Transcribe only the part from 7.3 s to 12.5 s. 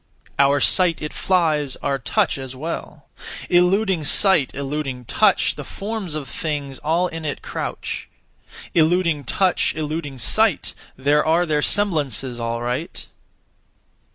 crouch; Eluding touch, eluding sight, There are their semblances,